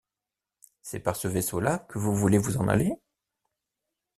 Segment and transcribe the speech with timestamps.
[0.81, 2.95] C’est par ce vaisseau-là que vous voulez vous en aller?